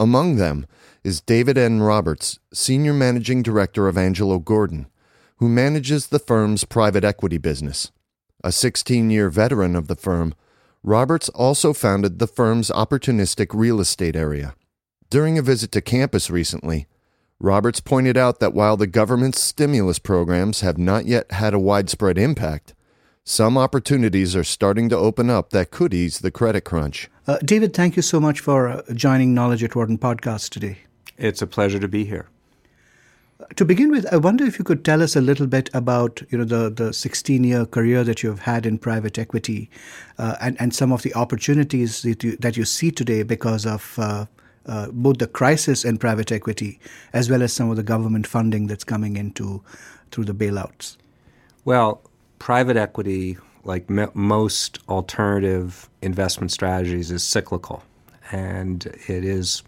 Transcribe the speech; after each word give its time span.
Among 0.00 0.38
them 0.38 0.66
is 1.04 1.20
David 1.20 1.56
N. 1.56 1.82
Roberts, 1.82 2.40
Senior 2.52 2.94
Managing 2.94 3.44
Director 3.44 3.86
of 3.86 3.96
Angelo 3.96 4.40
Gordon, 4.40 4.88
who 5.36 5.48
manages 5.48 6.08
the 6.08 6.18
firm's 6.18 6.64
private 6.64 7.04
equity 7.04 7.38
business. 7.38 7.92
A 8.42 8.50
16 8.50 9.10
year 9.10 9.30
veteran 9.30 9.76
of 9.76 9.86
the 9.86 9.94
firm, 9.94 10.34
Roberts 10.86 11.30
also 11.30 11.72
founded 11.72 12.18
the 12.18 12.26
firm's 12.26 12.68
opportunistic 12.68 13.54
real 13.54 13.80
estate 13.80 14.14
area. 14.14 14.54
During 15.08 15.38
a 15.38 15.42
visit 15.42 15.72
to 15.72 15.80
campus 15.80 16.28
recently, 16.28 16.86
Roberts 17.40 17.80
pointed 17.80 18.18
out 18.18 18.38
that 18.40 18.52
while 18.52 18.76
the 18.76 18.86
government's 18.86 19.40
stimulus 19.40 19.98
programs 19.98 20.60
have 20.60 20.76
not 20.76 21.06
yet 21.06 21.32
had 21.32 21.54
a 21.54 21.58
widespread 21.58 22.18
impact, 22.18 22.74
some 23.24 23.56
opportunities 23.56 24.36
are 24.36 24.44
starting 24.44 24.90
to 24.90 24.96
open 24.96 25.30
up 25.30 25.50
that 25.50 25.70
could 25.70 25.94
ease 25.94 26.18
the 26.18 26.30
credit 26.30 26.66
crunch. 26.66 27.08
Uh, 27.26 27.38
David, 27.42 27.72
thank 27.72 27.96
you 27.96 28.02
so 28.02 28.20
much 28.20 28.40
for 28.40 28.68
uh, 28.68 28.82
joining 28.92 29.32
Knowledge 29.32 29.64
at 29.64 29.74
Wharton 29.74 29.96
podcast 29.96 30.50
today. 30.50 30.80
It's 31.16 31.40
a 31.40 31.46
pleasure 31.46 31.78
to 31.78 31.88
be 31.88 32.04
here. 32.04 32.28
To 33.56 33.64
begin 33.64 33.90
with, 33.90 34.06
I 34.12 34.16
wonder 34.16 34.44
if 34.44 34.58
you 34.58 34.64
could 34.64 34.84
tell 34.84 35.02
us 35.02 35.16
a 35.16 35.20
little 35.20 35.46
bit 35.46 35.70
about 35.74 36.22
you 36.30 36.38
know 36.38 36.44
the 36.44 36.70
the 36.70 36.92
16 36.92 37.44
year 37.44 37.66
career 37.66 38.04
that 38.04 38.22
you've 38.22 38.40
had 38.40 38.66
in 38.66 38.78
private 38.78 39.18
equity, 39.18 39.70
uh, 40.18 40.36
and 40.40 40.60
and 40.60 40.74
some 40.74 40.92
of 40.92 41.02
the 41.02 41.14
opportunities 41.14 42.02
that 42.02 42.24
you 42.24 42.36
that 42.38 42.56
you 42.56 42.64
see 42.64 42.90
today 42.90 43.22
because 43.22 43.66
of. 43.66 43.98
Uh, 43.98 44.26
uh, 44.66 44.88
both 44.92 45.18
the 45.18 45.26
crisis 45.26 45.84
in 45.84 45.98
private 45.98 46.32
equity 46.32 46.80
as 47.12 47.28
well 47.28 47.42
as 47.42 47.52
some 47.52 47.68
of 47.68 47.76
the 47.76 47.82
government 47.82 48.26
funding 48.26 48.66
that's 48.66 48.82
coming 48.82 49.18
into 49.18 49.62
through 50.10 50.24
the 50.24 50.32
bailouts. 50.32 50.96
Well, 51.66 52.00
private 52.38 52.78
equity, 52.78 53.36
like 53.64 53.90
m- 53.90 54.10
most 54.14 54.78
alternative 54.88 55.90
investment 56.00 56.50
strategies, 56.50 57.10
is 57.10 57.22
cyclical, 57.22 57.82
and 58.32 58.86
it 58.86 59.22
is 59.22 59.62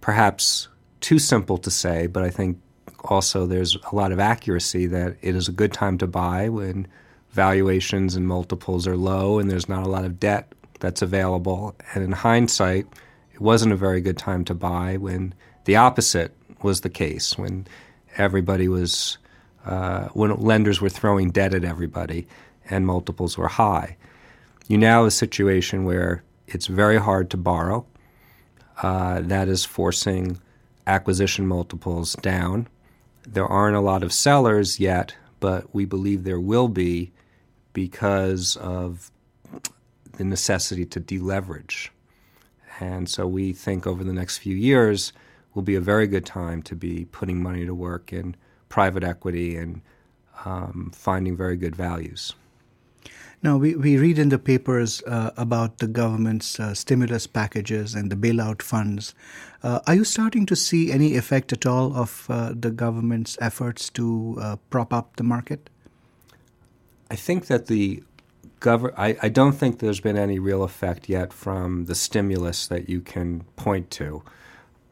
perhaps 0.00 0.68
too 1.00 1.18
simple 1.18 1.58
to 1.58 1.70
say, 1.70 2.06
but 2.06 2.22
I 2.22 2.30
think 2.30 2.58
also 3.04 3.46
there's 3.46 3.76
a 3.90 3.94
lot 3.94 4.12
of 4.12 4.20
accuracy 4.20 4.86
that 4.86 5.16
it 5.22 5.34
is 5.34 5.48
a 5.48 5.52
good 5.52 5.72
time 5.72 5.98
to 5.98 6.06
buy 6.06 6.48
when 6.48 6.86
valuations 7.30 8.14
and 8.14 8.26
multiples 8.26 8.86
are 8.86 8.96
low 8.96 9.38
and 9.38 9.50
there's 9.50 9.68
not 9.68 9.84
a 9.84 9.88
lot 9.88 10.04
of 10.04 10.20
debt 10.20 10.52
that's 10.80 11.02
available. 11.02 11.74
And 11.94 12.04
in 12.04 12.12
hindsight, 12.12 12.86
it 13.32 13.40
wasn't 13.40 13.72
a 13.72 13.76
very 13.76 14.00
good 14.00 14.18
time 14.18 14.44
to 14.46 14.54
buy 14.54 14.96
when 14.96 15.34
the 15.64 15.76
opposite 15.76 16.34
was 16.62 16.82
the 16.82 16.90
case, 16.90 17.38
when 17.38 17.66
everybody 18.16 18.68
was, 18.68 19.18
uh, 19.64 20.08
when 20.08 20.34
lenders 20.36 20.80
were 20.80 20.90
throwing 20.90 21.30
debt 21.30 21.54
at 21.54 21.64
everybody 21.64 22.26
and 22.68 22.86
multiples 22.86 23.38
were 23.38 23.48
high. 23.48 23.96
You 24.68 24.78
now 24.78 24.98
have 24.98 25.06
a 25.06 25.10
situation 25.10 25.84
where 25.84 26.22
it's 26.46 26.66
very 26.66 26.98
hard 26.98 27.30
to 27.30 27.36
borrow. 27.36 27.86
Uh, 28.82 29.20
that 29.22 29.48
is 29.48 29.64
forcing 29.64 30.38
acquisition 30.86 31.46
multiples 31.46 32.14
down. 32.16 32.68
There 33.26 33.46
aren't 33.46 33.76
a 33.76 33.80
lot 33.80 34.02
of 34.02 34.12
sellers 34.12 34.80
yet, 34.80 35.14
but 35.40 35.74
we 35.74 35.84
believe 35.84 36.24
there 36.24 36.40
will 36.40 36.68
be 36.68 37.12
because 37.72 38.56
of 38.56 39.10
the 40.12 40.24
necessity 40.24 40.84
to 40.86 41.00
deleverage. 41.00 41.90
And 42.80 43.08
so 43.08 43.26
we 43.26 43.52
think 43.52 43.86
over 43.86 44.04
the 44.04 44.12
next 44.12 44.38
few 44.38 44.54
years 44.54 45.12
will 45.54 45.62
be 45.62 45.74
a 45.74 45.80
very 45.80 46.06
good 46.06 46.26
time 46.26 46.62
to 46.62 46.74
be 46.74 47.06
putting 47.06 47.42
money 47.42 47.64
to 47.66 47.74
work 47.74 48.12
in 48.12 48.34
private 48.68 49.04
equity 49.04 49.56
and 49.56 49.82
um, 50.44 50.90
finding 50.94 51.36
very 51.36 51.56
good 51.56 51.76
values. 51.76 52.34
Now, 53.42 53.56
we, 53.56 53.74
we 53.74 53.98
read 53.98 54.20
in 54.20 54.28
the 54.28 54.38
papers 54.38 55.02
uh, 55.02 55.32
about 55.36 55.78
the 55.78 55.88
government's 55.88 56.60
uh, 56.60 56.74
stimulus 56.74 57.26
packages 57.26 57.92
and 57.94 58.10
the 58.10 58.14
bailout 58.14 58.62
funds. 58.62 59.14
Uh, 59.64 59.80
are 59.86 59.96
you 59.96 60.04
starting 60.04 60.46
to 60.46 60.54
see 60.54 60.92
any 60.92 61.16
effect 61.16 61.52
at 61.52 61.66
all 61.66 61.96
of 61.96 62.26
uh, 62.28 62.52
the 62.54 62.70
government's 62.70 63.36
efforts 63.40 63.90
to 63.90 64.36
uh, 64.40 64.56
prop 64.70 64.92
up 64.92 65.16
the 65.16 65.24
market? 65.24 65.68
I 67.10 67.16
think 67.16 67.46
that 67.46 67.66
the 67.66 68.04
government, 68.60 68.94
I, 68.96 69.16
I 69.22 69.28
don't 69.28 69.52
think 69.52 69.80
there's 69.80 70.00
been 70.00 70.16
any 70.16 70.38
real 70.38 70.62
effect 70.62 71.08
yet 71.08 71.32
from 71.32 71.86
the 71.86 71.96
stimulus 71.96 72.68
that 72.68 72.88
you 72.88 73.00
can 73.00 73.42
point 73.56 73.90
to. 73.92 74.22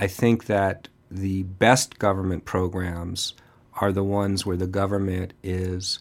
I 0.01 0.09
think 0.09 0.47
that 0.47 0.89
the 1.09 1.45
best 1.45 2.01
government 2.01 2.45
programs 2.45 3.35
are 3.81 3.93
the 3.93 4.05
ones 4.05 4.45
where 4.45 4.57
the 4.57 4.67
government 4.67 5.35
is 5.45 6.01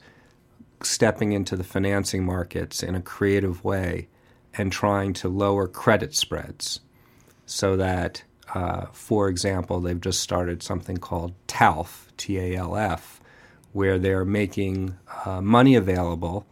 stepping 0.83 1.31
into 1.31 1.55
the 1.55 1.63
financing 1.63 2.25
markets 2.25 2.83
in 2.83 2.95
a 2.95 3.01
creative 3.01 3.63
way 3.63 4.07
and 4.53 4.71
trying 4.71 5.13
to 5.13 5.29
lower 5.29 5.67
credit 5.67 6.15
spreads 6.15 6.79
so 7.45 7.75
that, 7.77 8.23
uh, 8.53 8.85
for 8.91 9.27
example, 9.27 9.79
they've 9.79 10.01
just 10.01 10.19
started 10.19 10.63
something 10.63 10.97
called 10.97 11.33
TALF, 11.47 12.07
T 12.17 12.37
A 12.37 12.55
L 12.55 12.75
F, 12.75 13.21
where 13.73 13.99
they're 13.99 14.25
making 14.25 14.97
uh, 15.25 15.41
money 15.41 15.75
available 15.75 16.45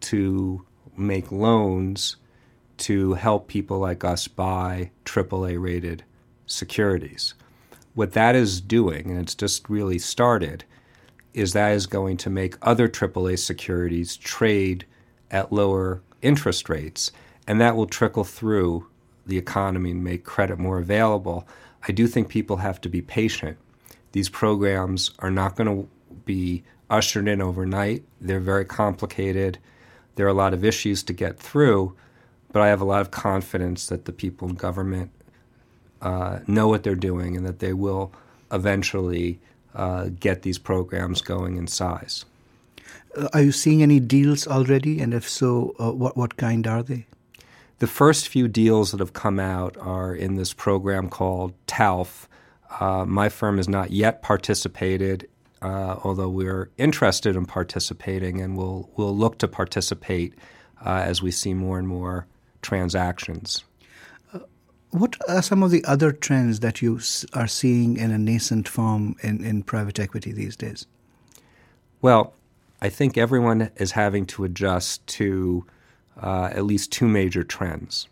to 0.00 0.64
make 0.96 1.30
loans 1.30 2.16
to 2.78 3.14
help 3.14 3.48
people 3.48 3.78
like 3.78 4.04
us 4.04 4.26
buy 4.28 4.90
AAA 5.04 5.60
rated 5.60 6.04
securities. 6.46 7.34
What 7.94 8.12
that 8.12 8.34
is 8.34 8.60
doing, 8.60 9.10
and 9.10 9.20
it's 9.20 9.34
just 9.34 9.68
really 9.68 9.98
started, 9.98 10.64
is 11.34 11.52
that 11.52 11.72
is 11.72 11.86
going 11.86 12.16
to 12.18 12.30
make 12.30 12.56
other 12.62 12.88
AAA 12.88 13.38
securities 13.38 14.16
trade 14.16 14.84
at 15.30 15.52
lower 15.52 16.02
interest 16.22 16.68
rates, 16.68 17.12
and 17.46 17.60
that 17.60 17.76
will 17.76 17.86
trickle 17.86 18.24
through 18.24 18.86
the 19.26 19.38
economy 19.38 19.92
and 19.92 20.02
make 20.02 20.24
credit 20.24 20.58
more 20.58 20.78
available. 20.78 21.46
I 21.86 21.92
do 21.92 22.06
think 22.06 22.28
people 22.28 22.58
have 22.58 22.80
to 22.82 22.88
be 22.88 23.00
patient. 23.00 23.56
These 24.12 24.28
programs 24.28 25.12
are 25.20 25.30
not 25.30 25.56
going 25.56 25.68
to 25.68 25.88
be 26.24 26.64
ushered 26.90 27.28
in 27.28 27.40
overnight. 27.40 28.02
They're 28.20 28.40
very 28.40 28.64
complicated. 28.64 29.58
There 30.16 30.26
are 30.26 30.30
a 30.30 30.34
lot 30.34 30.52
of 30.52 30.64
issues 30.64 31.02
to 31.04 31.12
get 31.12 31.38
through, 31.38 31.94
but 32.52 32.60
I 32.60 32.68
have 32.68 32.80
a 32.80 32.84
lot 32.84 33.00
of 33.00 33.12
confidence 33.12 33.86
that 33.86 34.04
the 34.04 34.12
people 34.12 34.48
in 34.48 34.56
government 34.56 35.12
uh, 36.02 36.40
know 36.46 36.68
what 36.68 36.82
they're 36.82 36.94
doing 36.94 37.36
and 37.36 37.46
that 37.46 37.60
they 37.60 37.72
will 37.72 38.12
eventually 38.50 39.38
uh, 39.74 40.08
get 40.18 40.42
these 40.42 40.58
programs 40.58 41.22
going 41.22 41.56
in 41.56 41.66
size. 41.66 42.24
Uh, 43.16 43.28
are 43.32 43.42
you 43.42 43.52
seeing 43.52 43.82
any 43.82 44.00
deals 44.00 44.46
already? 44.46 45.00
And 45.00 45.14
if 45.14 45.28
so, 45.28 45.74
uh, 45.80 45.92
what, 45.92 46.16
what 46.16 46.36
kind 46.36 46.66
are 46.66 46.82
they? 46.82 47.06
The 47.78 47.86
first 47.86 48.28
few 48.28 48.46
deals 48.46 48.90
that 48.90 49.00
have 49.00 49.14
come 49.14 49.40
out 49.40 49.76
are 49.78 50.14
in 50.14 50.36
this 50.36 50.52
program 50.52 51.08
called 51.08 51.54
TALF. 51.66 52.26
Uh, 52.78 53.04
my 53.06 53.28
firm 53.28 53.56
has 53.56 53.68
not 53.68 53.90
yet 53.90 54.22
participated, 54.22 55.28
uh, 55.62 55.96
although 56.04 56.28
we're 56.28 56.70
interested 56.76 57.36
in 57.36 57.46
participating 57.46 58.40
and 58.40 58.56
we'll, 58.56 58.90
we'll 58.96 59.16
look 59.16 59.38
to 59.38 59.48
participate 59.48 60.34
uh, 60.84 61.02
as 61.04 61.22
we 61.22 61.30
see 61.30 61.54
more 61.54 61.78
and 61.78 61.88
more 61.88 62.26
transactions. 62.62 63.64
What 64.90 65.16
are 65.28 65.42
some 65.42 65.62
of 65.62 65.70
the 65.70 65.84
other 65.84 66.10
trends 66.10 66.60
that 66.60 66.82
you 66.82 67.00
are 67.32 67.46
seeing 67.46 67.96
in 67.96 68.10
a 68.10 68.18
nascent 68.18 68.68
form 68.68 69.16
in, 69.22 69.44
in 69.44 69.62
private 69.62 70.00
equity 70.00 70.32
these 70.32 70.56
days? 70.56 70.86
Well, 72.02 72.34
I 72.82 72.88
think 72.88 73.16
everyone 73.16 73.70
is 73.76 73.92
having 73.92 74.26
to 74.26 74.44
adjust 74.44 75.06
to 75.08 75.64
uh, 76.20 76.50
at 76.52 76.64
least 76.64 76.90
two 76.90 77.06
major 77.06 77.44
trends. 77.44 78.08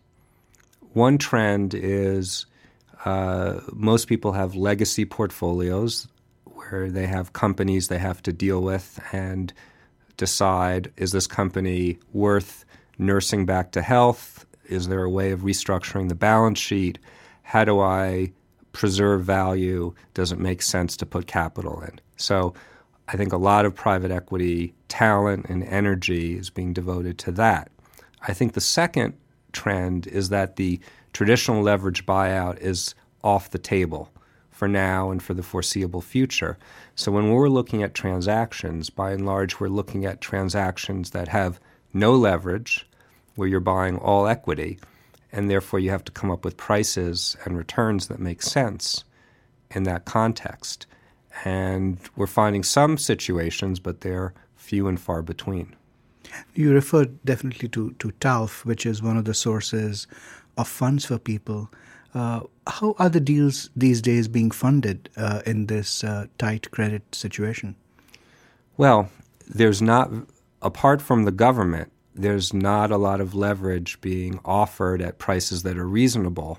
One 0.93 1.19
trend 1.19 1.75
is 1.75 2.47
uh, 3.05 3.61
most 3.73 4.07
people 4.07 4.33
have 4.33 4.55
legacy 4.55 5.05
portfolios 5.05 6.07
where 6.45 6.91
they 6.91 7.07
have 7.07 7.33
companies 7.33 7.89
they 7.89 7.99
have 7.99 8.23
to 8.23 8.33
deal 8.33 8.63
with 8.63 9.01
and 9.13 9.53
decide 10.17 10.93
is 10.97 11.13
this 11.13 11.27
company 11.27 11.99
worth 12.13 12.65
nursing 12.99 13.47
back 13.47 13.73
to 13.73 13.83
health? 13.83 14.45
Is 14.69 14.89
there 14.89 15.03
a 15.03 15.11
way 15.11 15.33
of 15.33 15.41
restructuring 15.41 16.09
the 16.09 16.15
balance 16.15 16.59
sheet? 16.59 16.99
How 17.43 17.65
do 17.65 17.81
I 17.81 18.33
preserve 18.73 19.25
value? 19.25 19.95
Does 20.15 20.31
it 20.31 20.39
make 20.39 20.63
sense 20.63 20.97
to 20.99 21.07
put 21.07 21.27
capital 21.27 21.81
in? 21.83 22.01
So 22.17 22.55
I 23.09 23.17
think 23.17 23.33
a 23.33 23.39
lot 23.39 23.65
of 23.65 23.75
private 23.75 24.11
equity 24.11 24.75
talent 24.89 25.47
and 25.49 25.65
energy 25.65 26.37
is 26.37 26.51
being 26.51 26.73
devoted 26.73 27.19
to 27.19 27.33
that. 27.33 27.71
I 28.27 28.35
think 28.35 28.53
the 28.53 28.61
second 28.61 29.15
trend 29.53 30.07
is 30.07 30.29
that 30.29 30.57
the 30.57 30.81
traditional 31.13 31.63
leverage 31.63 32.05
buyout 32.05 32.61
is 32.61 32.95
off 33.25 33.51
the 33.51 33.59
table 33.59 34.11
for 34.51 34.69
now 34.69 35.11
and 35.11 35.23
for 35.23 35.35
the 35.35 35.43
foreseeable 35.43 36.01
future. 36.01 36.59
So 36.97 37.13
when 37.13 37.31
we're 37.31 37.49
looking 37.49 37.83
at 37.83 37.95
transactions, 37.95 38.91
by 38.91 39.13
and 39.13 39.25
large, 39.25 39.61
we're 39.61 39.69
looking 39.69 40.05
at 40.05 40.21
transactions 40.21 41.11
that 41.11 41.29
have 41.29 41.61
no 41.93 42.15
leverage, 42.15 42.88
where 43.39 43.47
you're 43.47 43.61
buying 43.61 43.97
all 43.97 44.27
equity, 44.27 44.81
and 45.31 45.49
therefore 45.49 45.79
you 45.79 45.91
have 45.91 46.05
to 46.05 46.11
come 46.11 46.29
up 46.29 46.45
with 46.45 46.57
prices 46.57 47.37
and 47.45 47.57
returns 47.57 48.09
that 48.09 48.19
make 48.19 48.43
sense 48.43 49.05
in 49.71 49.85
that 49.85 50.05
context. 50.05 50.87
And 51.45 51.99
we're 52.17 52.27
finding 52.27 52.65
some 52.65 52.99
situations, 52.99 53.79
but 53.79 54.01
they're 54.01 54.35
few 54.57 54.89
and 54.89 55.01
far 55.01 55.23
between. 55.23 55.77
You 56.55 56.73
referred 56.73 57.25
definitely 57.25 57.69
to, 57.69 57.93
to 58.01 58.11
TALF, 58.21 58.65
which 58.65 58.85
is 58.85 59.03
one 59.03 59.17
of 59.17 59.25
the 59.25 59.35
sources 59.35 60.09
of 60.57 60.67
funds 60.67 61.05
for 61.05 61.19
people. 61.19 61.71
Uh, 62.15 62.41
how 62.67 62.97
are 62.99 63.09
the 63.09 63.21
deals 63.21 63.71
these 63.77 64.03
days 64.03 64.27
being 64.27 64.51
funded 64.51 65.11
uh, 65.17 65.43
in 65.47 65.67
this 65.67 66.03
uh, 66.03 66.27
tight 66.39 66.73
credit 66.73 67.15
situation? 67.15 67.77
Well, 68.77 69.11
there's 69.47 69.81
not, 69.81 70.11
apart 70.61 71.01
from 71.01 71.25
the 71.25 71.31
government, 71.31 71.93
there's 72.19 72.53
not 72.53 72.91
a 72.91 72.97
lot 72.97 73.21
of 73.21 73.35
leverage 73.35 74.01
being 74.01 74.41
offered 74.45 75.01
at 75.01 75.19
prices 75.19 75.63
that 75.63 75.79
are 75.79 75.87
reasonable, 75.87 76.59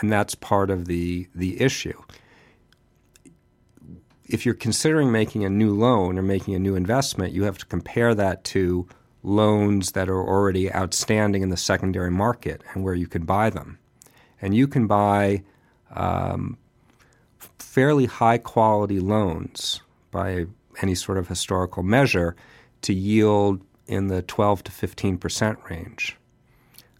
and 0.00 0.12
that's 0.12 0.34
part 0.36 0.70
of 0.70 0.86
the, 0.86 1.28
the 1.34 1.60
issue. 1.60 2.00
If 4.24 4.46
you're 4.46 4.54
considering 4.54 5.10
making 5.10 5.44
a 5.44 5.50
new 5.50 5.74
loan 5.74 6.18
or 6.18 6.22
making 6.22 6.54
a 6.54 6.58
new 6.58 6.76
investment, 6.76 7.34
you 7.34 7.42
have 7.42 7.58
to 7.58 7.66
compare 7.66 8.14
that 8.14 8.44
to 8.44 8.88
loans 9.24 9.92
that 9.92 10.08
are 10.08 10.22
already 10.22 10.72
outstanding 10.72 11.42
in 11.42 11.50
the 11.50 11.56
secondary 11.56 12.10
market 12.10 12.62
and 12.72 12.82
where 12.84 12.94
you 12.94 13.06
can 13.06 13.24
buy 13.24 13.50
them. 13.50 13.78
And 14.40 14.54
you 14.54 14.66
can 14.66 14.86
buy 14.86 15.42
um, 15.90 16.56
fairly 17.58 18.06
high 18.06 18.38
quality 18.38 19.00
loans 19.00 19.82
by 20.10 20.46
any 20.80 20.94
sort 20.94 21.18
of 21.18 21.28
historical 21.28 21.82
measure 21.82 22.36
to 22.82 22.94
yield 22.94 23.62
in 23.86 24.08
the 24.08 24.22
12 24.22 24.64
to 24.64 24.72
15 24.72 25.18
percent 25.18 25.58
range. 25.68 26.16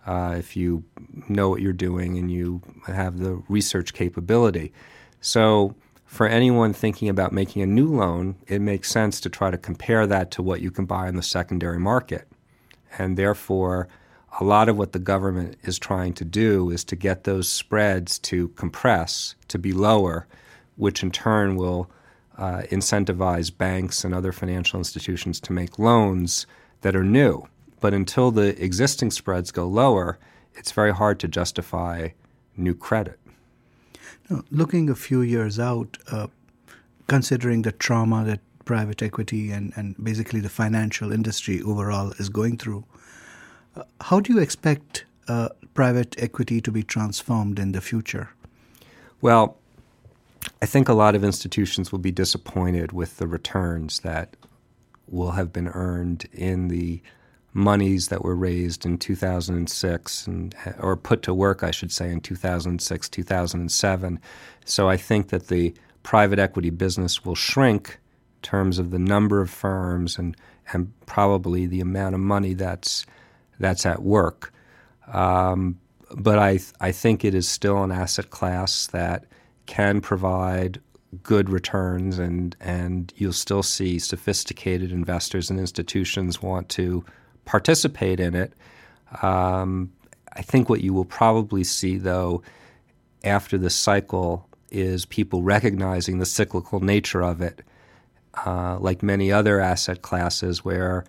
Uh, 0.06 0.34
if 0.37 0.56
you 0.56 0.84
know 1.29 1.49
what 1.49 1.61
you're 1.61 1.73
doing 1.73 2.19
and 2.19 2.31
you 2.31 2.61
have 2.87 3.19
the 3.19 3.43
research 3.49 3.94
capability. 3.94 4.73
So, 5.20 5.76
for 6.05 6.26
anyone 6.26 6.73
thinking 6.73 7.08
about 7.08 7.32
making 7.32 7.62
a 7.62 7.67
new 7.67 7.87
loan, 7.87 8.37
it 8.46 8.61
makes 8.61 8.90
sense 8.90 9.20
to 9.20 9.31
try 9.31 9.50
to 9.50 9.56
compare 9.56 10.06
that 10.06 10.31
to 10.32 10.43
what 10.43 10.61
you 10.61 10.70
can 10.70 10.84
buy 10.84 11.08
in 11.08 11.17
the 11.17 11.23
secondary 11.23 11.79
market. 11.79 12.29
And 12.99 13.17
therefore, 13.17 13.88
a 14.40 14.44
lot 14.44 14.69
of 14.69 14.76
what 14.76 14.93
the 14.93 14.99
government 14.99 15.56
is 15.62 15.79
trying 15.79 16.12
to 16.14 16.25
do 16.25 16.70
is 16.70 16.84
to 16.84 16.96
get 16.96 17.25
those 17.25 17.49
spreads 17.49 18.19
to 18.20 18.49
compress, 18.49 19.37
to 19.49 19.58
be 19.58 19.73
lower, 19.73 20.26
which 20.76 21.02
in 21.02 21.11
turn 21.11 21.56
will 21.56 21.90
uh, 22.37 22.62
incentivize 22.70 23.56
banks 23.56 24.05
and 24.05 24.14
other 24.14 24.32
financial 24.32 24.79
institutions 24.79 25.38
to 25.40 25.52
make 25.52 25.79
loans 25.79 26.46
that 26.82 26.94
are 26.94 27.05
new. 27.05 27.49
But 27.81 27.94
until 27.94 28.31
the 28.31 28.62
existing 28.62 29.11
spreads 29.11 29.50
go 29.50 29.67
lower, 29.67 30.19
it's 30.55 30.73
very 30.73 30.93
hard 30.93 31.19
to 31.20 31.29
justify 31.29 32.11
new 32.56 32.75
credit. 32.75 33.19
Now, 34.29 34.44
looking 34.50 34.88
a 34.88 34.94
few 34.94 35.23
years 35.23 35.58
out, 35.58 35.99
uh, 36.11 36.29
considering 37.08 37.62
the 37.62 37.73
trauma 37.73 38.25
that 38.25 38.40
private 38.64 39.02
equity 39.02 39.50
and, 39.50 39.73
and 39.75 39.96
basically 40.02 40.40
the 40.40 40.49
financial 40.49 41.12
industry 41.12 41.61
overall 41.62 42.12
is 42.19 42.29
going 42.29 42.56
through, 42.58 42.84
uh, 43.75 43.82
how 44.02 44.20
do 44.20 44.32
you 44.32 44.38
expect 44.38 45.05
uh, 45.29 45.49
private 45.75 46.14
equity 46.19 46.61
to 46.61 46.70
be 46.70 46.82
transformed 46.82 47.58
in 47.58 47.73
the 47.73 47.81
future? 47.81 48.31
Well, 49.20 49.56
I 50.61 50.67
think 50.67 50.88
a 50.88 50.94
lot 50.94 51.14
of 51.14 51.25
institutions 51.25 51.93
will 51.93 51.99
be 51.99 52.11
disappointed 52.12 52.93
with 52.93 53.19
the 53.19 53.26
returns 53.26 54.00
that 54.00 54.37
will 55.12 55.32
have 55.32 55.52
been 55.52 55.68
earned 55.68 56.26
in 56.32 56.68
the 56.68 57.02
monies 57.54 58.08
that 58.08 58.24
were 58.24 58.34
raised 58.34 58.86
in 58.86 58.96
2006 58.96 60.26
and, 60.26 60.54
or 60.80 60.96
put 60.96 61.22
to 61.22 61.34
work, 61.34 61.62
I 61.62 61.70
should 61.70 61.92
say, 61.92 62.10
in 62.10 62.20
2006, 62.20 63.08
2007. 63.08 64.20
So 64.64 64.88
I 64.88 64.96
think 64.96 65.28
that 65.28 65.48
the 65.48 65.74
private 66.02 66.38
equity 66.38 66.70
business 66.70 67.24
will 67.24 67.34
shrink 67.34 67.98
in 68.36 68.42
terms 68.42 68.78
of 68.78 68.90
the 68.90 68.98
number 68.98 69.40
of 69.40 69.50
firms 69.50 70.18
and, 70.18 70.36
and 70.72 70.92
probably 71.06 71.66
the 71.66 71.80
amount 71.80 72.14
of 72.14 72.20
money 72.20 72.54
that's, 72.54 73.04
that's 73.58 73.84
at 73.84 74.02
work. 74.02 74.52
Um, 75.12 75.78
but 76.16 76.38
I, 76.38 76.60
I 76.80 76.92
think 76.92 77.24
it 77.24 77.34
is 77.34 77.48
still 77.48 77.82
an 77.82 77.92
asset 77.92 78.30
class 78.30 78.86
that 78.88 79.24
can 79.66 80.00
provide 80.00 80.80
good 81.22 81.50
returns, 81.50 82.18
and, 82.18 82.56
and 82.60 83.12
you'll 83.16 83.32
still 83.32 83.62
see 83.62 83.98
sophisticated 83.98 84.92
investors 84.92 85.50
and 85.50 85.60
institutions 85.60 86.40
want 86.40 86.68
to 86.70 87.04
participate 87.44 88.20
in 88.20 88.34
it. 88.34 88.52
Um, 89.22 89.92
I 90.32 90.42
think 90.42 90.68
what 90.68 90.80
you 90.80 90.94
will 90.94 91.04
probably 91.04 91.64
see, 91.64 91.98
though, 91.98 92.42
after 93.24 93.58
the 93.58 93.70
cycle 93.70 94.48
is 94.70 95.04
people 95.04 95.42
recognizing 95.42 96.18
the 96.18 96.26
cyclical 96.26 96.80
nature 96.80 97.22
of 97.22 97.42
it, 97.42 97.60
uh, 98.46 98.78
like 98.78 99.02
many 99.02 99.30
other 99.30 99.60
asset 99.60 100.00
classes, 100.00 100.64
where 100.64 101.04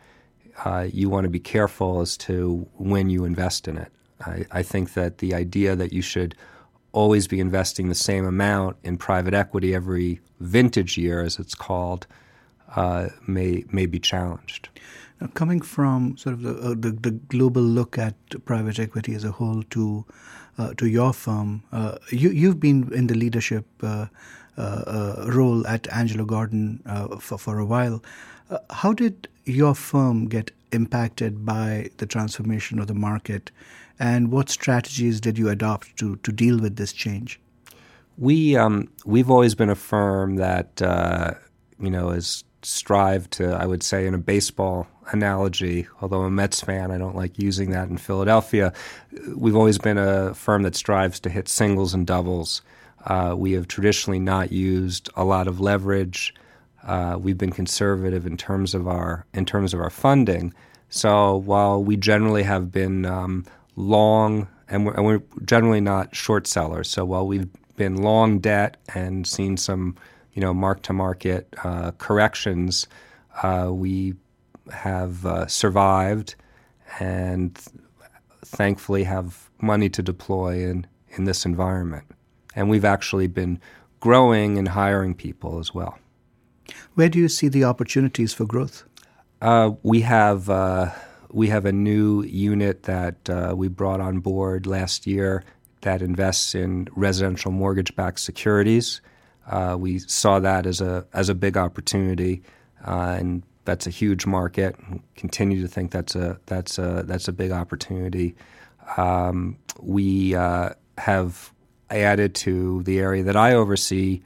uh, 0.66 0.88
you 0.92 1.10
want 1.10 1.24
to 1.24 1.30
be 1.30 1.40
careful 1.40 2.02
as 2.02 2.18
to 2.18 2.68
when 2.78 3.10
you 3.10 3.24
invest 3.24 3.68
in 3.68 3.78
it. 3.78 3.92
I, 4.26 4.46
I, 4.52 4.64
think 4.64 4.94
that 4.94 5.18
the 5.18 5.34
idea 5.34 5.76
that 5.76 5.92
you 5.92 6.02
should 6.02 6.36
always 6.94 7.28
be 7.28 7.40
investing 7.40 7.90
the 7.90 7.96
same 7.96 8.26
amount 8.26 8.78
in 8.84 8.98
private 8.98 9.34
equity 9.34 9.76
every 9.76 10.22
vintage 10.40 10.98
year, 10.98 11.22
as 11.22 11.40
it's 11.40 11.56
called, 11.56 12.08
uh, 12.76 13.10
may 13.28 13.66
may 13.72 13.86
be 13.86 14.00
challenged. 14.00 14.70
Now, 15.20 15.28
coming 15.34 15.62
from 15.62 16.18
sort 16.18 16.34
of 16.34 16.42
the, 16.42 16.56
uh, 16.56 16.70
the, 16.70 16.92
the 16.92 17.12
global 17.12 17.62
look 17.62 17.98
at 17.98 18.16
private 18.46 18.80
equity 18.80 19.16
as 19.16 19.24
a 19.24 19.32
whole 19.32 19.64
to 19.72 20.06
uh, 20.58 20.74
to 20.76 20.88
your 20.88 21.14
firm, 21.14 21.64
uh, 21.72 21.98
you 22.10 22.30
you've 22.30 22.60
been 22.60 22.92
in 22.94 23.08
the 23.08 23.16
leadership 23.16 23.66
uh, 23.82 24.08
uh, 24.58 25.26
role 25.28 25.66
at 25.68 25.88
Angelo 25.92 26.26
Gordon 26.26 26.82
for 27.20 27.38
for 27.38 27.60
a 27.60 27.66
while. 27.66 28.02
how 28.70 28.94
did 28.94 29.28
your 29.46 29.74
firm 29.76 30.28
get 30.28 30.52
impacted 30.74 31.46
by 31.46 31.90
the 31.98 32.06
transformation 32.06 32.80
of 32.80 32.88
the 32.88 32.94
market, 32.94 33.52
and 34.00 34.32
what 34.32 34.50
strategies 34.50 35.22
did 35.22 35.38
you 35.38 35.50
adopt 35.50 35.96
to 35.98 36.18
to 36.18 36.32
deal 36.32 36.60
with 36.60 36.76
this 36.76 36.94
change? 36.94 37.40
We 38.18 38.56
um, 38.58 38.90
we've 39.06 39.30
always 39.30 39.56
been 39.56 39.70
a 39.70 39.76
firm 39.76 40.36
that 40.38 40.82
you 41.80 41.90
know 41.90 42.10
is 42.10 42.44
strive 42.66 43.30
to, 43.32 43.52
I 43.54 43.66
would 43.66 43.84
say, 43.84 44.08
in 44.08 44.14
a 44.14 44.18
baseball 44.18 44.88
analogy, 45.12 45.88
although 46.02 46.22
I'm 46.22 46.28
a 46.28 46.32
Mets 46.32 46.62
fan, 46.62 46.92
I 46.92 46.98
don't 46.98 47.16
like 47.16 47.38
using 47.38 47.72
that 47.72 47.90
in 47.90 47.98
Philadelphia. 47.98 48.74
We've 49.36 49.56
always 49.56 49.78
been 49.78 49.98
a 49.98 50.34
firm 50.34 50.64
that 50.64 50.76
strives 50.76 51.20
to 51.22 51.30
hit 51.30 51.48
singles 51.48 51.94
and 51.94 52.08
doubles. 52.08 52.62
Uh, 53.06 53.36
we 53.38 53.52
have 53.54 53.68
traditionally 53.68 54.20
not 54.20 54.52
used 54.52 55.10
a 55.16 55.24
lot 55.24 55.48
of 55.48 55.60
leverage. 55.60 56.34
Uh, 56.86 57.18
we've 57.20 57.38
been 57.38 57.52
conservative 57.52 58.26
in 58.26 58.38
terms 58.38 58.74
of 58.74 58.88
our 58.88 59.26
in 59.34 59.46
terms 59.46 59.74
of 59.74 59.80
our 59.80 59.90
funding. 59.90 60.54
So 60.90 61.38
while 61.38 61.84
we 61.84 61.98
generally 61.98 62.44
have 62.44 62.72
been 62.72 63.06
um, 63.06 63.46
long, 63.76 64.48
and 64.68 64.86
we're, 64.86 64.94
and 64.94 65.06
we're 65.06 65.24
generally 65.44 65.82
not 65.82 66.16
short 66.16 66.46
sellers. 66.46 66.90
So 66.90 67.04
while 67.04 67.26
we've 67.26 67.50
been 67.76 67.96
long 68.04 68.40
debt 68.40 68.78
and 68.94 69.26
seen 69.26 69.58
some 69.58 69.96
you 70.34 70.42
know, 70.42 70.54
mark 70.54 70.82
to 70.84 70.94
market 70.94 71.54
uh, 71.64 71.92
corrections, 71.98 72.88
uh, 73.42 73.70
we 73.72 74.16
have 74.72 75.26
uh, 75.26 75.48
survived 75.48 76.36
and 77.00 77.60
thankfully 78.46 79.04
have 79.04 79.50
money 79.62 79.90
to 79.90 80.02
deploy 80.02 80.68
in, 80.68 80.86
in 81.10 81.26
this 81.26 81.46
environment. 81.46 82.06
And 82.56 82.70
we've 82.70 82.86
actually 82.86 83.28
been 83.28 83.60
growing 84.00 84.58
and 84.58 84.68
hiring 84.68 85.14
people 85.14 85.60
as 85.60 85.74
well. 85.74 85.98
Where 86.96 87.10
do 87.10 87.20
you 87.20 87.30
see 87.30 87.48
the 87.48 87.64
opportunities 87.64 88.34
for 88.34 88.46
growth? 88.46 88.84
Uh, 89.42 89.72
we 89.84 90.02
have 90.02 90.50
uh, 90.50 90.92
we 91.32 91.48
have 91.50 91.66
a 91.66 91.72
new 91.72 92.24
unit 92.24 92.84
that 92.84 93.30
uh, 93.30 93.54
we 93.56 93.68
brought 93.68 94.00
on 94.00 94.20
board 94.20 94.66
last 94.66 95.06
year 95.06 95.44
that 95.82 96.02
invests 96.02 96.56
in 96.56 96.88
residential 96.96 97.52
mortgage-backed 97.52 98.20
securities. 98.20 99.02
Uh, 99.48 99.76
we 99.78 100.00
saw 100.00 100.40
that 100.40 100.66
as 100.66 100.80
a 100.80 101.06
as 101.14 101.30
a 101.30 101.36
big 101.36 101.58
opportunity, 101.58 102.42
uh, 102.88 103.18
and 103.20 103.44
that's 103.66 103.86
a 103.86 103.90
huge 103.90 104.26
market. 104.26 104.76
Continue 105.16 105.62
to 105.62 105.68
think 105.68 105.92
that's 105.92 106.16
a 106.16 106.40
that's 106.46 106.78
a 106.78 107.04
that's 107.06 107.28
a 107.28 107.34
big 107.34 107.52
opportunity. 107.52 108.36
Um, 108.96 109.58
we 109.82 110.36
uh, 110.36 110.70
have 110.98 111.52
added 111.90 112.36
to 112.36 112.84
the 112.84 113.00
area 113.00 113.24
that 113.24 113.36
I 113.36 113.54
oversee, 113.54 114.22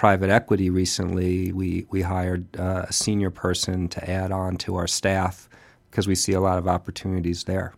private 0.00 0.30
equity. 0.30 0.70
Recently, 0.70 1.52
we 1.52 1.84
we 1.90 2.00
hired 2.00 2.44
uh, 2.58 2.86
a 2.88 2.92
senior 2.92 3.30
person 3.30 3.86
to 3.88 4.10
add 4.10 4.32
on 4.32 4.56
to 4.64 4.76
our 4.76 4.86
staff 4.86 5.46
because 5.90 6.08
we 6.08 6.14
see 6.14 6.32
a 6.32 6.40
lot 6.40 6.56
of 6.56 6.66
opportunities 6.66 7.44
there. 7.44 7.74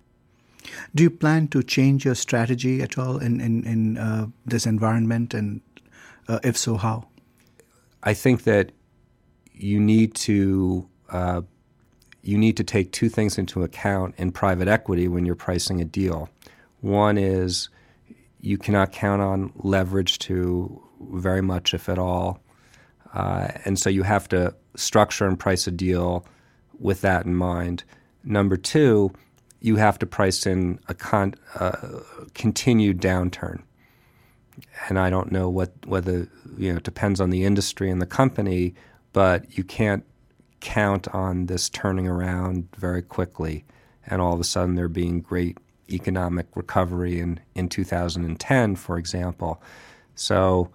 Do 0.95 1.03
you 1.03 1.11
plan 1.11 1.49
to 1.49 1.65
change 1.65 2.05
your 2.05 2.15
strategy 2.15 2.81
at 2.81 2.97
all 2.97 3.19
in 3.19 3.41
in, 3.41 3.65
in 3.65 3.99
uh, 3.99 4.27
this 4.47 4.67
environment 4.67 5.35
and 5.35 5.61
uh, 6.29 6.39
if 6.45 6.57
so, 6.57 6.77
how? 6.77 7.09
I 8.05 8.15
think 8.15 8.45
that 8.45 8.71
you 9.53 9.81
need 9.81 10.15
to 10.29 10.89
uh, 11.11 11.43
you 12.23 12.39
need 12.39 12.57
to 12.57 12.65
take 12.65 12.93
two 12.93 13.09
things 13.09 13.37
into 13.37 13.65
account 13.65 14.15
in 14.17 14.31
private 14.31 14.69
equity 14.69 15.09
when 15.09 15.27
you're 15.27 15.45
pricing 15.49 15.81
a 15.81 15.85
deal. 15.85 16.29
One 16.83 17.19
is 17.19 17.69
you 18.41 18.59
cannot 18.59 18.93
count 18.93 19.23
on 19.23 19.53
leverage 19.57 20.21
to 20.21 20.83
very 21.11 21.43
much, 21.43 21.75
if 21.75 21.89
at 21.89 21.99
all. 21.99 22.41
Uh, 23.15 23.49
and 23.65 23.79
so 23.79 23.91
you 23.91 24.03
have 24.03 24.29
to 24.29 24.55
structure 24.77 25.27
and 25.27 25.39
price 25.39 25.67
a 25.67 25.71
deal 25.71 26.25
with 26.79 27.01
that 27.03 27.27
in 27.27 27.35
mind. 27.35 27.85
Number 28.25 28.57
two, 28.57 29.13
you 29.61 29.77
have 29.77 29.99
to 30.01 30.07
price 30.07 30.47
in 30.47 30.79
a 30.89 30.95
con- 30.95 31.35
uh, 31.55 32.01
continued 32.35 33.01
downturn. 33.01 33.63
And 34.89 34.99
I 34.99 35.09
don't 35.09 35.33
know 35.33 35.49
what 35.49 35.73
whether 35.87 36.29
you 36.59 36.73
know 36.73 36.77
it 36.77 36.83
depends 36.83 37.21
on 37.21 37.31
the 37.31 37.45
industry 37.45 37.91
and 37.91 38.03
the 38.03 38.07
company, 38.07 38.75
but 39.13 39.57
you 39.57 39.65
can't 39.65 40.05
count 40.61 41.09
on 41.09 41.47
this 41.47 41.69
turning 41.71 42.07
around 42.07 42.69
very 42.77 43.03
quickly, 43.03 43.65
and 44.07 44.21
all 44.21 44.35
of 44.35 44.41
a 44.41 44.45
sudden 44.45 44.75
there 44.75 44.89
being 44.89 45.21
great 45.21 45.59
economic 45.91 46.47
recovery 46.55 47.19
in 47.21 47.41
in 47.55 47.69
2010, 47.69 48.77
for 48.77 48.99
example. 48.99 49.63
So 50.15 50.71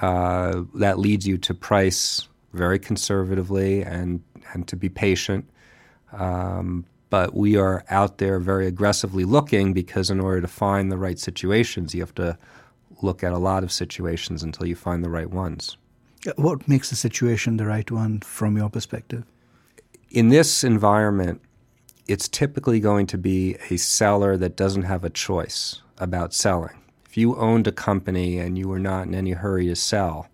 uh, 0.00 0.62
that 0.74 0.98
leads 0.98 1.26
you 1.26 1.38
to 1.38 1.54
price 1.54 2.28
very 2.52 2.78
conservatively 2.78 3.82
and 3.82 4.22
and 4.52 4.68
to 4.68 4.76
be 4.76 4.88
patient. 4.88 5.48
Um, 6.12 6.84
but 7.10 7.34
we 7.34 7.56
are 7.56 7.84
out 7.90 8.18
there 8.18 8.38
very 8.38 8.66
aggressively 8.66 9.24
looking 9.24 9.72
because 9.72 10.10
in 10.10 10.20
order 10.20 10.40
to 10.40 10.48
find 10.48 10.90
the 10.90 10.96
right 10.96 11.18
situations, 11.18 11.94
you 11.94 12.00
have 12.00 12.14
to 12.14 12.38
look 13.02 13.22
at 13.22 13.32
a 13.32 13.38
lot 13.38 13.62
of 13.62 13.72
situations 13.72 14.42
until 14.42 14.66
you 14.66 14.74
find 14.74 15.04
the 15.04 15.10
right 15.10 15.30
ones. 15.30 15.76
What 16.36 16.68
makes 16.68 16.90
the 16.90 16.96
situation 16.96 17.56
the 17.56 17.66
right 17.66 17.90
one 17.90 18.20
from 18.20 18.56
your 18.56 18.70
perspective? 18.70 19.24
In 20.10 20.28
this 20.28 20.62
environment, 20.62 21.40
it's 22.06 22.28
typically 22.28 22.80
going 22.80 23.06
to 23.06 23.18
be 23.18 23.56
a 23.70 23.76
seller 23.76 24.36
that 24.36 24.56
doesn't 24.56 24.82
have 24.82 25.04
a 25.04 25.10
choice 25.10 25.82
about 25.98 26.32
selling. 26.32 26.81
If 27.12 27.18
you 27.18 27.36
owned 27.36 27.66
a 27.66 27.72
company 27.72 28.38
and 28.38 28.56
you 28.56 28.68
were 28.68 28.78
not 28.78 29.06
in 29.06 29.14
any 29.14 29.32
hurry 29.32 29.66
to 29.66 29.76
sell, 29.76 30.28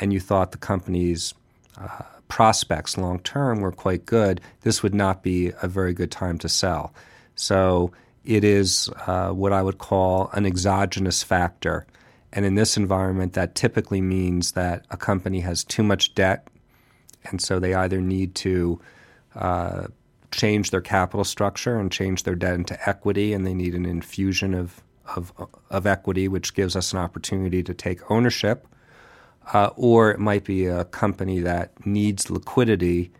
and 0.00 0.10
you 0.10 0.20
thought 0.20 0.52
the 0.52 0.56
company's 0.56 1.34
uh, 1.76 2.00
prospects 2.28 2.96
long 2.96 3.18
term 3.18 3.60
were 3.60 3.70
quite 3.70 4.06
good, 4.06 4.40
this 4.62 4.82
would 4.82 4.94
not 4.94 5.22
be 5.22 5.52
a 5.60 5.68
very 5.68 5.92
good 5.92 6.10
time 6.10 6.38
to 6.38 6.48
sell. 6.48 6.94
So 7.34 7.92
it 8.24 8.42
is 8.42 8.88
uh, 9.06 9.32
what 9.32 9.52
I 9.52 9.60
would 9.60 9.76
call 9.76 10.30
an 10.32 10.46
exogenous 10.46 11.22
factor. 11.22 11.86
And 12.32 12.46
in 12.46 12.54
this 12.54 12.78
environment, 12.78 13.34
that 13.34 13.54
typically 13.54 14.00
means 14.00 14.52
that 14.52 14.86
a 14.90 14.96
company 14.96 15.40
has 15.40 15.62
too 15.62 15.82
much 15.82 16.14
debt, 16.14 16.48
and 17.24 17.38
so 17.38 17.58
they 17.58 17.74
either 17.74 18.00
need 18.00 18.34
to 18.36 18.80
uh, 19.34 19.88
change 20.30 20.70
their 20.70 20.80
capital 20.80 21.24
structure 21.24 21.78
and 21.78 21.92
change 21.92 22.22
their 22.22 22.34
debt 22.34 22.54
into 22.54 22.88
equity, 22.88 23.34
and 23.34 23.46
they 23.46 23.52
need 23.52 23.74
an 23.74 23.84
infusion 23.84 24.54
of, 24.54 24.82
of, 25.16 25.32
of 25.70 25.86
equity, 25.86 26.28
which 26.28 26.54
gives 26.54 26.76
us 26.76 26.92
an 26.92 26.98
opportunity 26.98 27.62
to 27.62 27.74
take 27.74 28.10
ownership 28.10 28.66
uh, 29.52 29.70
or 29.76 30.10
it 30.10 30.18
might 30.18 30.44
be 30.44 30.66
a 30.66 30.84
company 30.84 31.40
that 31.40 31.86
needs 31.86 32.30
liquidity 32.30 33.12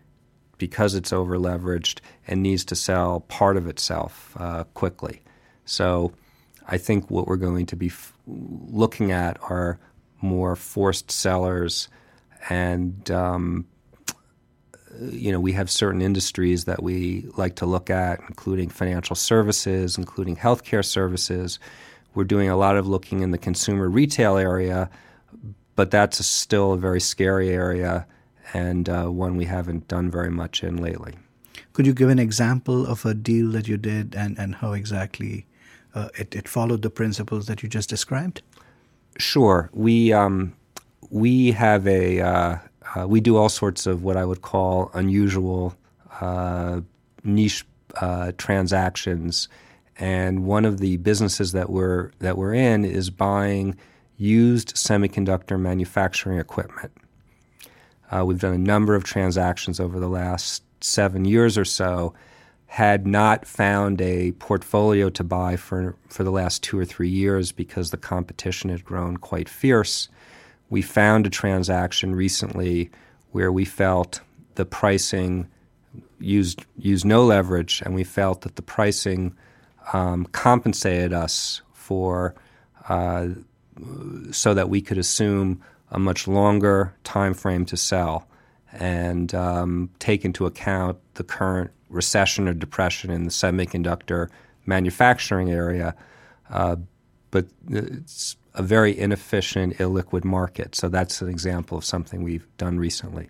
because 0.57 0.95
it's 0.95 1.13
over 1.13 1.37
leveraged 1.37 1.99
and 2.27 2.41
needs 2.41 2.65
to 2.65 2.75
sell 2.75 3.19
part 3.21 3.57
of 3.57 3.67
itself 3.67 4.35
uh, 4.39 4.63
quickly. 4.73 5.21
So 5.65 6.13
I 6.67 6.77
think 6.77 7.11
what 7.11 7.27
we're 7.27 7.35
going 7.35 7.65
to 7.67 7.75
be 7.75 7.87
f- 7.87 8.13
looking 8.25 9.11
at 9.11 9.37
are 9.49 9.79
more 10.21 10.55
forced 10.55 11.11
sellers 11.11 11.89
and 12.49 13.09
um, 13.11 13.67
you 15.01 15.31
know 15.31 15.39
we 15.39 15.51
have 15.51 15.69
certain 15.69 16.01
industries 16.01 16.65
that 16.65 16.81
we 16.81 17.27
like 17.37 17.55
to 17.55 17.65
look 17.65 17.89
at 17.89 18.19
including 18.27 18.69
financial 18.69 19.15
services 19.15 19.97
including 19.97 20.35
healthcare 20.35 20.85
services 20.85 21.59
we're 22.13 22.23
doing 22.23 22.49
a 22.49 22.57
lot 22.57 22.77
of 22.77 22.87
looking 22.87 23.21
in 23.21 23.31
the 23.31 23.37
consumer 23.37 23.89
retail 23.89 24.37
area 24.37 24.89
but 25.75 25.91
that's 25.91 26.25
still 26.25 26.73
a 26.73 26.77
very 26.77 27.01
scary 27.01 27.49
area 27.49 28.07
and 28.53 28.89
uh, 28.89 29.05
one 29.05 29.35
we 29.35 29.45
haven't 29.45 29.87
done 29.87 30.09
very 30.09 30.29
much 30.29 30.63
in 30.63 30.77
lately. 30.77 31.13
Could 31.73 31.85
you 31.85 31.93
give 31.93 32.09
an 32.09 32.19
example 32.19 32.85
of 32.85 33.05
a 33.05 33.13
deal 33.13 33.51
that 33.51 33.67
you 33.67 33.77
did 33.77 34.15
and, 34.15 34.37
and 34.39 34.55
how 34.55 34.73
exactly 34.73 35.45
uh, 35.93 36.09
it, 36.17 36.35
it, 36.35 36.47
followed 36.47 36.81
the 36.81 36.89
principles 36.89 37.47
that 37.47 37.63
you 37.63 37.69
just 37.69 37.89
described? 37.89 38.41
Sure. 39.17 39.69
We, 39.73 40.13
um, 40.13 40.53
we 41.09 41.51
have 41.51 41.87
a, 41.87 42.21
uh, 42.21 42.57
uh 42.93 43.07
we 43.07 43.21
do 43.21 43.37
all 43.37 43.49
sorts 43.49 43.87
of 43.87 44.03
what 44.03 44.17
I 44.17 44.25
would 44.25 44.41
call 44.41 44.91
unusual 44.93 45.75
uh, 46.21 46.81
niche 47.23 47.65
uh, 48.01 48.31
transactions. 48.37 49.47
And 49.97 50.45
one 50.45 50.65
of 50.65 50.79
the 50.79 50.97
businesses 50.97 51.53
that 51.53 51.69
we're, 51.69 52.11
that 52.19 52.37
we're 52.37 52.53
in 52.53 52.83
is 52.85 53.09
buying– 53.09 53.77
used 54.17 54.75
semiconductor 54.75 55.59
manufacturing 55.59 56.39
equipment. 56.39 56.91
Uh, 58.11 58.23
we've 58.25 58.39
done 58.39 58.53
a 58.53 58.57
number 58.57 58.95
of 58.95 59.03
transactions 59.03 59.79
over 59.79 59.99
the 59.99 60.07
last 60.07 60.63
seven 60.81 61.25
years 61.25 61.57
or 61.57 61.65
so. 61.65 62.13
Had 62.67 63.07
not 63.07 63.45
found 63.45 64.01
a 64.01 64.31
portfolio 64.33 65.09
to 65.11 65.23
buy 65.23 65.55
for, 65.55 65.95
for 66.09 66.23
the 66.23 66.31
last 66.31 66.61
two 66.61 66.77
or 66.77 66.85
three 66.85 67.09
years 67.09 67.51
because 67.51 67.91
the 67.91 67.97
competition 67.97 68.69
had 68.69 68.83
grown 68.83 69.17
quite 69.17 69.47
fierce. 69.47 70.09
We 70.75 70.81
found 70.81 71.25
a 71.25 71.29
transaction 71.29 72.15
recently 72.15 72.91
where 73.31 73.49
we 73.49 73.63
felt 73.63 74.19
the 74.55 74.65
pricing 74.65 75.47
used 76.19 76.65
used 76.77 77.05
no 77.05 77.23
leverage, 77.23 77.81
and 77.85 77.95
we 77.95 78.03
felt 78.03 78.41
that 78.41 78.57
the 78.57 78.61
pricing 78.61 79.33
um, 79.93 80.25
compensated 80.33 81.13
us 81.13 81.61
for 81.71 82.35
uh, 82.89 83.27
so 84.31 84.53
that 84.53 84.67
we 84.67 84.81
could 84.81 84.97
assume 84.97 85.61
a 85.91 85.97
much 85.97 86.27
longer 86.27 86.93
time 87.05 87.33
frame 87.33 87.63
to 87.67 87.77
sell 87.77 88.27
and 88.73 89.33
um, 89.33 89.89
take 89.99 90.25
into 90.25 90.45
account 90.45 90.97
the 91.13 91.23
current 91.23 91.71
recession 91.87 92.49
or 92.49 92.53
depression 92.53 93.11
in 93.11 93.23
the 93.23 93.31
semiconductor 93.31 94.27
manufacturing 94.65 95.49
area. 95.51 95.95
Uh, 96.49 96.75
but 97.31 97.45
it's 97.69 98.35
a 98.55 98.63
very 98.63 98.97
inefficient, 98.97 99.77
illiquid 99.77 100.23
market. 100.23 100.75
So 100.75 100.89
that's 100.89 101.21
an 101.21 101.29
example 101.29 101.77
of 101.77 101.85
something 101.85 102.23
we've 102.23 102.47
done 102.57 102.79
recently. 102.79 103.29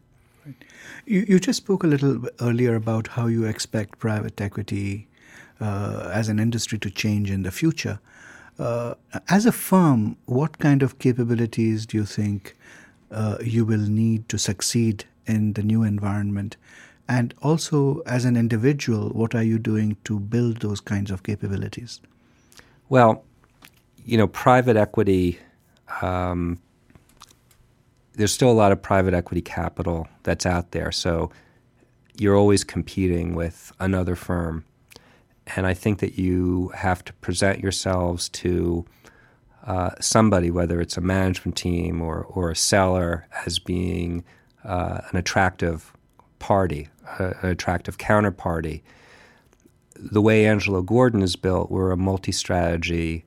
You, 1.05 1.25
you 1.27 1.39
just 1.39 1.57
spoke 1.57 1.83
a 1.83 1.87
little 1.87 2.23
earlier 2.39 2.75
about 2.75 3.07
how 3.07 3.27
you 3.27 3.45
expect 3.45 3.99
private 3.99 4.39
equity 4.39 5.07
uh, 5.59 6.11
as 6.13 6.29
an 6.29 6.39
industry 6.39 6.77
to 6.79 6.89
change 6.89 7.31
in 7.31 7.43
the 7.43 7.51
future. 7.51 7.99
Uh, 8.57 8.93
as 9.27 9.45
a 9.45 9.51
firm, 9.51 10.17
what 10.25 10.59
kind 10.59 10.81
of 10.83 10.99
capabilities 10.99 11.85
do 11.85 11.97
you 11.97 12.05
think 12.05 12.55
uh, 13.11 13.37
you 13.41 13.65
will 13.65 13.87
need 13.87 14.29
to 14.29 14.37
succeed 14.37 15.05
in 15.25 15.53
the 15.53 15.63
new 15.63 15.83
environment? 15.83 16.55
And 17.07 17.33
also, 17.41 18.01
as 18.05 18.25
an 18.25 18.35
individual, 18.35 19.09
what 19.09 19.35
are 19.35 19.43
you 19.43 19.59
doing 19.59 19.97
to 20.05 20.19
build 20.19 20.61
those 20.61 20.79
kinds 20.79 21.11
of 21.11 21.23
capabilities? 21.23 22.01
Well, 22.89 23.23
you 24.05 24.17
know, 24.17 24.27
private 24.27 24.77
equity, 24.77 25.39
um, 26.01 26.59
there's 28.13 28.31
still 28.31 28.49
a 28.49 28.53
lot 28.53 28.71
of 28.71 28.81
private 28.81 29.13
equity 29.13 29.41
capital 29.41 30.07
that's 30.23 30.45
out 30.45 30.71
there. 30.71 30.91
So 30.91 31.31
you're 32.17 32.35
always 32.35 32.63
competing 32.63 33.35
with 33.35 33.73
another 33.79 34.15
firm 34.15 34.63
and 35.55 35.67
I 35.67 35.73
think 35.73 35.99
that 35.99 36.17
you 36.17 36.71
have 36.75 37.03
to 37.05 37.13
present 37.13 37.59
yourselves 37.59 38.29
to 38.29 38.85
uh, 39.65 39.91
somebody, 39.99 40.49
whether 40.49 40.81
it's 40.81 40.97
a 40.97 41.01
management 41.01 41.55
team 41.55 42.01
or, 42.01 42.23
or 42.23 42.51
a 42.51 42.55
seller, 42.55 43.27
as 43.45 43.59
being 43.59 44.23
uh, 44.63 45.01
an 45.11 45.17
attractive 45.17 45.93
party, 46.39 46.89
uh, 47.19 47.33
an 47.41 47.49
attractive 47.49 47.97
counterparty. 47.97 48.81
The 49.95 50.21
way 50.21 50.45
Angelo 50.45 50.81
Gordon 50.81 51.21
is 51.21 51.35
built, 51.35 51.71
we're 51.71 51.91
a 51.91 51.97
multi 51.97 52.31
strategy 52.31 53.25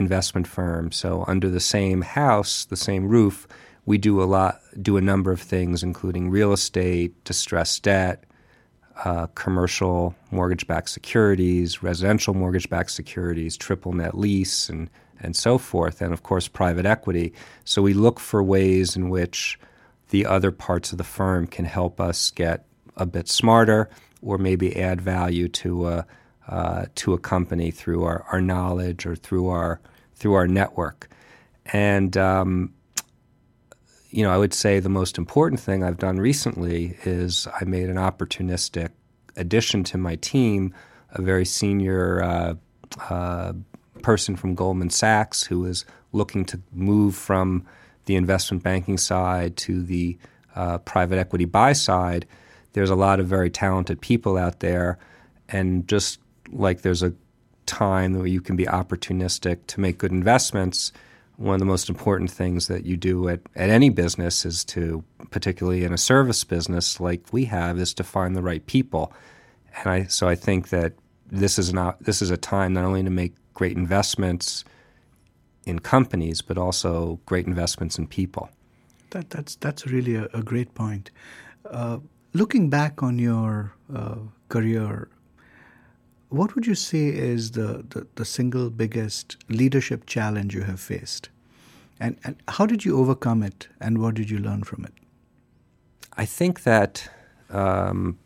investment 0.00 0.46
firm. 0.46 0.90
So, 0.90 1.24
under 1.28 1.48
the 1.48 1.60
same 1.60 2.02
house, 2.02 2.64
the 2.64 2.76
same 2.76 3.08
roof, 3.08 3.46
we 3.86 3.98
do 3.98 4.22
a 4.22 4.24
lot, 4.24 4.60
do 4.80 4.96
a 4.96 5.00
number 5.00 5.32
of 5.32 5.40
things, 5.40 5.82
including 5.82 6.30
real 6.30 6.52
estate, 6.52 7.24
distressed 7.24 7.82
debt, 7.82 8.24
uh, 9.04 9.26
commercial 9.28 10.14
mortgage 10.30 10.66
backed 10.66 10.90
securities, 10.90 11.82
residential 11.82 12.34
mortgage 12.34 12.68
backed 12.68 12.90
securities, 12.90 13.56
triple 13.56 13.92
net 13.92 14.16
lease, 14.16 14.68
and, 14.68 14.90
and 15.20 15.34
so 15.36 15.58
forth, 15.58 16.02
and 16.02 16.12
of 16.12 16.22
course, 16.22 16.48
private 16.48 16.86
equity. 16.86 17.32
So 17.64 17.82
we 17.82 17.94
look 17.94 18.20
for 18.20 18.42
ways 18.42 18.96
in 18.96 19.08
which 19.08 19.58
the 20.10 20.26
other 20.26 20.50
parts 20.50 20.92
of 20.92 20.98
the 20.98 21.04
firm 21.04 21.46
can 21.46 21.64
help 21.64 22.00
us 22.00 22.30
get 22.30 22.66
a 22.96 23.06
bit 23.06 23.28
smarter 23.28 23.88
or 24.22 24.38
maybe 24.38 24.76
add 24.76 25.00
value 25.00 25.48
to 25.48 25.88
a, 25.88 26.06
uh, 26.50 26.84
to 26.96 27.14
a 27.14 27.18
company 27.18 27.70
through 27.70 28.04
our, 28.04 28.26
our 28.30 28.40
knowledge 28.42 29.06
or 29.06 29.16
through 29.16 29.48
our, 29.48 29.80
through 30.14 30.34
our 30.34 30.46
network. 30.46 31.08
And 31.72 32.16
um, 32.16 32.74
you 34.10 34.24
know, 34.24 34.30
I 34.30 34.36
would 34.36 34.52
say 34.52 34.80
the 34.80 34.88
most 34.88 35.18
important 35.18 35.60
thing 35.60 35.84
I've 35.84 35.98
done 35.98 36.18
recently 36.18 36.96
is 37.04 37.46
I 37.60 37.64
made 37.64 37.88
an 37.88 37.96
opportunistic 37.96 38.90
addition 39.36 39.84
to 39.84 39.98
my 39.98 40.16
team 40.16 40.74
a 41.12 41.22
very 41.22 41.44
senior 41.44 42.22
uh, 42.22 42.54
uh, 43.08 43.52
person 44.02 44.36
from 44.36 44.54
Goldman 44.54 44.90
Sachs 44.90 45.44
who 45.44 45.60
was 45.60 45.84
looking 46.12 46.44
to 46.46 46.60
move 46.72 47.14
from 47.14 47.66
the 48.06 48.16
investment 48.16 48.62
banking 48.62 48.98
side 48.98 49.56
to 49.58 49.82
the 49.82 50.18
uh, 50.54 50.78
private 50.78 51.18
equity 51.18 51.44
buy 51.44 51.72
side. 51.72 52.26
There's 52.72 52.90
a 52.90 52.96
lot 52.96 53.20
of 53.20 53.26
very 53.26 53.50
talented 53.50 54.00
people 54.00 54.36
out 54.36 54.60
there, 54.60 54.98
and 55.48 55.86
just 55.88 56.20
like 56.50 56.82
there's 56.82 57.02
a 57.02 57.12
time 57.66 58.18
where 58.18 58.26
you 58.26 58.40
can 58.40 58.56
be 58.56 58.64
opportunistic 58.64 59.66
to 59.68 59.80
make 59.80 59.98
good 59.98 60.12
investments, 60.12 60.92
one 61.36 61.54
of 61.54 61.60
the 61.60 61.66
most 61.66 61.88
important 61.88 62.30
things 62.30 62.66
that 62.66 62.84
you 62.84 62.96
do 62.96 63.28
at, 63.28 63.40
at 63.56 63.70
any 63.70 63.88
business 63.88 64.44
is 64.44 64.64
to, 64.64 65.02
particularly 65.30 65.84
in 65.84 65.92
a 65.92 65.98
service 65.98 66.44
business 66.44 67.00
like 67.00 67.32
we 67.32 67.46
have, 67.46 67.78
is 67.78 67.94
to 67.94 68.04
find 68.04 68.36
the 68.36 68.42
right 68.42 68.66
people. 68.66 69.12
And 69.78 69.86
I, 69.86 70.04
so 70.04 70.28
I 70.28 70.34
think 70.34 70.68
that 70.68 70.92
this 71.30 71.58
is 71.58 71.72
not 71.72 72.02
this 72.02 72.20
is 72.20 72.30
a 72.30 72.36
time 72.36 72.72
not 72.74 72.84
only 72.84 73.02
to 73.04 73.10
make 73.10 73.34
great 73.54 73.76
investments 73.76 74.64
in 75.64 75.78
companies, 75.78 76.42
but 76.42 76.58
also 76.58 77.20
great 77.24 77.46
investments 77.46 77.98
in 77.98 78.06
people. 78.06 78.50
That, 79.10 79.30
that's 79.30 79.56
that's 79.56 79.86
really 79.86 80.16
a, 80.16 80.28
a 80.34 80.42
great 80.42 80.74
point. 80.74 81.10
Uh, 81.64 81.98
looking 82.34 82.68
back 82.68 83.02
on 83.02 83.18
your 83.18 83.72
uh, 83.94 84.16
career, 84.48 85.08
what 86.30 86.54
would 86.54 86.66
you 86.66 86.74
say 86.74 87.08
is 87.08 87.52
the, 87.52 87.84
the, 87.90 88.06
the, 88.14 88.24
single 88.24 88.70
biggest 88.70 89.36
leadership 89.48 90.06
challenge 90.06 90.54
you 90.54 90.62
have 90.62 90.80
faced? 90.80 91.28
And, 91.98 92.16
and 92.24 92.36
how 92.48 92.66
did 92.66 92.84
you 92.84 92.98
overcome 92.98 93.42
it, 93.42 93.68
and 93.80 93.98
what 93.98 94.14
did 94.14 94.30
you 94.30 94.38
learn 94.38 94.62
from 94.62 94.84
it? 94.84 94.94
I 96.16 96.24
think 96.24 96.62
that 96.62 97.10
um, 97.50 98.18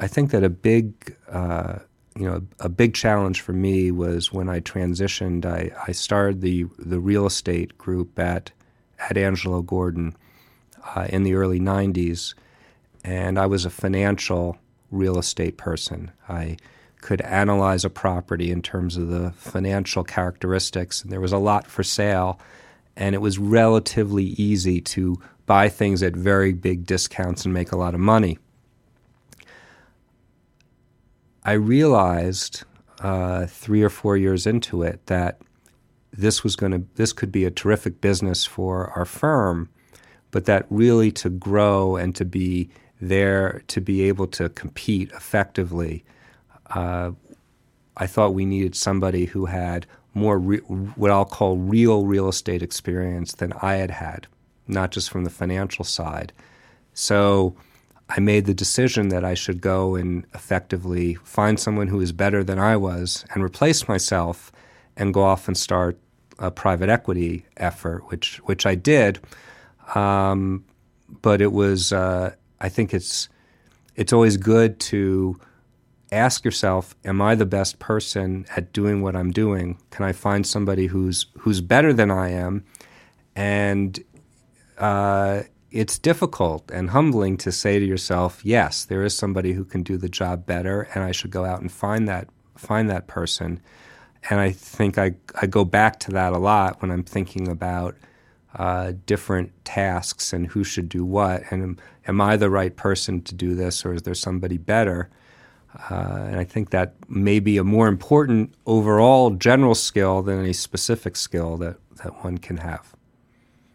I 0.00 0.06
think 0.06 0.30
that 0.30 0.42
a 0.42 0.48
big 0.48 1.16
uh, 1.28 1.78
you 2.16 2.24
know 2.24 2.42
a 2.58 2.68
big 2.68 2.94
challenge 2.94 3.42
for 3.42 3.52
me 3.52 3.90
was 3.90 4.32
when 4.32 4.48
I 4.48 4.60
transitioned. 4.60 5.44
I, 5.44 5.70
I 5.86 5.92
started 5.92 6.40
the 6.40 6.66
the 6.78 6.98
real 6.98 7.26
estate 7.26 7.78
group 7.78 8.18
at 8.18 8.50
at 8.98 9.16
Angelo 9.16 9.62
Gordon 9.62 10.16
uh, 10.94 11.06
in 11.08 11.22
the 11.22 11.34
early 11.34 11.60
'90s, 11.60 12.34
and 13.04 13.38
I 13.38 13.46
was 13.46 13.64
a 13.64 13.70
financial 13.70 14.58
real 14.90 15.18
estate 15.18 15.58
person. 15.58 16.10
I 16.28 16.56
could 17.00 17.20
analyze 17.22 17.84
a 17.84 17.90
property 17.90 18.50
in 18.50 18.62
terms 18.62 18.96
of 18.96 19.08
the 19.08 19.30
financial 19.32 20.04
characteristics, 20.04 21.02
and 21.02 21.12
there 21.12 21.20
was 21.20 21.32
a 21.32 21.38
lot 21.38 21.66
for 21.66 21.82
sale, 21.82 22.40
and 22.96 23.14
it 23.14 23.18
was 23.18 23.38
relatively 23.38 24.24
easy 24.24 24.80
to 24.80 25.20
buy 25.46 25.68
things 25.68 26.02
at 26.02 26.14
very 26.14 26.52
big 26.52 26.84
discounts 26.84 27.44
and 27.44 27.54
make 27.54 27.72
a 27.72 27.76
lot 27.76 27.94
of 27.94 28.00
money. 28.00 28.38
I 31.44 31.52
realized 31.52 32.64
uh, 33.00 33.46
three 33.46 33.82
or 33.82 33.88
four 33.88 34.16
years 34.16 34.46
into 34.46 34.82
it 34.82 35.06
that 35.06 35.40
this 36.12 36.42
was 36.42 36.56
going 36.56 36.72
to 36.72 36.84
this 36.96 37.12
could 37.12 37.30
be 37.30 37.44
a 37.44 37.50
terrific 37.50 38.00
business 38.00 38.44
for 38.44 38.90
our 38.90 39.04
firm, 39.04 39.68
but 40.30 40.44
that 40.46 40.66
really 40.68 41.10
to 41.12 41.30
grow 41.30 41.96
and 41.96 42.14
to 42.16 42.24
be 42.24 42.68
there 43.00 43.62
to 43.68 43.80
be 43.80 44.02
able 44.02 44.26
to 44.26 44.48
compete 44.50 45.10
effectively, 45.12 46.04
uh, 46.70 47.12
I 47.96 48.06
thought 48.06 48.34
we 48.34 48.44
needed 48.44 48.74
somebody 48.76 49.26
who 49.26 49.46
had 49.46 49.86
more 50.14 50.38
re- 50.38 50.58
what 50.58 51.10
I'll 51.10 51.24
call 51.24 51.56
real 51.56 52.04
real 52.04 52.28
estate 52.28 52.62
experience 52.62 53.32
than 53.34 53.52
I 53.62 53.74
had 53.74 53.90
had, 53.90 54.26
not 54.66 54.90
just 54.90 55.10
from 55.10 55.24
the 55.24 55.30
financial 55.30 55.84
side. 55.84 56.32
So 56.94 57.54
I 58.08 58.20
made 58.20 58.46
the 58.46 58.54
decision 58.54 59.08
that 59.08 59.24
I 59.24 59.34
should 59.34 59.60
go 59.60 59.94
and 59.94 60.24
effectively 60.34 61.14
find 61.14 61.60
someone 61.60 61.88
who 61.88 62.00
is 62.00 62.12
better 62.12 62.42
than 62.42 62.58
I 62.58 62.76
was 62.76 63.24
and 63.34 63.42
replace 63.42 63.86
myself 63.86 64.50
and 64.96 65.12
go 65.12 65.22
off 65.22 65.46
and 65.46 65.56
start 65.56 65.98
a 66.38 66.50
private 66.50 66.88
equity 66.88 67.44
effort, 67.56 68.10
which 68.10 68.38
which 68.38 68.64
I 68.66 68.74
did. 68.74 69.20
Um, 69.94 70.64
but 71.22 71.40
it 71.40 71.52
was 71.52 71.92
uh, 71.92 72.34
I 72.60 72.68
think 72.68 72.94
it's 72.94 73.28
it's 73.96 74.12
always 74.12 74.36
good 74.36 74.78
to 74.80 75.38
ask 76.10 76.44
yourself, 76.44 76.94
am 77.04 77.20
I 77.20 77.34
the 77.34 77.46
best 77.46 77.78
person 77.78 78.46
at 78.56 78.72
doing 78.72 79.02
what 79.02 79.16
I'm 79.16 79.30
doing? 79.30 79.78
Can 79.90 80.04
I 80.04 80.12
find 80.12 80.46
somebody 80.46 80.86
who's 80.86 81.26
who's 81.38 81.60
better 81.60 81.92
than 81.92 82.10
I 82.10 82.30
am? 82.30 82.64
And 83.36 84.02
uh, 84.78 85.42
it's 85.70 85.98
difficult 85.98 86.70
and 86.70 86.90
humbling 86.90 87.36
to 87.38 87.52
say 87.52 87.78
to 87.78 87.84
yourself, 87.84 88.44
yes, 88.44 88.84
there 88.84 89.04
is 89.04 89.16
somebody 89.16 89.52
who 89.52 89.64
can 89.64 89.82
do 89.82 89.96
the 89.96 90.08
job 90.08 90.46
better, 90.46 90.88
and 90.94 91.04
I 91.04 91.12
should 91.12 91.30
go 91.30 91.44
out 91.44 91.60
and 91.60 91.70
find 91.70 92.08
that 92.08 92.28
find 92.56 92.90
that 92.90 93.06
person. 93.06 93.60
And 94.30 94.40
I 94.40 94.50
think 94.50 94.98
I, 94.98 95.14
I 95.40 95.46
go 95.46 95.64
back 95.64 96.00
to 96.00 96.10
that 96.12 96.32
a 96.32 96.38
lot 96.38 96.82
when 96.82 96.90
I'm 96.90 97.04
thinking 97.04 97.48
about 97.48 97.96
uh, 98.56 98.92
different 99.06 99.52
tasks 99.64 100.32
and 100.32 100.48
who 100.48 100.64
should 100.64 100.88
do 100.88 101.04
what. 101.04 101.44
And 101.50 101.62
am, 101.62 101.78
am, 102.08 102.20
I 102.20 102.36
the 102.36 102.50
right 102.50 102.74
person 102.74 103.22
to 103.22 103.34
do 103.34 103.54
this, 103.54 103.84
or 103.84 103.94
is 103.94 104.02
there 104.02 104.14
somebody 104.14 104.58
better? 104.58 105.08
Uh, 105.90 106.26
and 106.28 106.36
I 106.36 106.44
think 106.44 106.70
that 106.70 106.94
may 107.08 107.40
be 107.40 107.58
a 107.58 107.64
more 107.64 107.88
important 107.88 108.54
overall 108.66 109.30
general 109.30 109.74
skill 109.74 110.22
than 110.22 110.40
any 110.40 110.52
specific 110.52 111.16
skill 111.16 111.56
that, 111.58 111.76
that 112.02 112.24
one 112.24 112.38
can 112.38 112.58
have. 112.58 112.94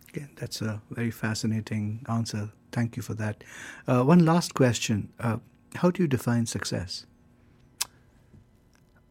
Again, 0.10 0.30
that's 0.36 0.62
a 0.62 0.82
very 0.90 1.12
fascinating 1.12 2.06
answer. 2.10 2.52
Thank 2.72 2.98
you 2.98 3.04
for 3.04 3.14
that. 3.16 3.44
Uh, 3.88 4.04
one 4.04 4.26
last 4.26 4.54
question 4.54 5.10
uh, 5.20 5.38
How 5.76 5.92
do 5.92 6.04
you 6.04 6.08
define 6.08 6.46
success? 6.46 7.06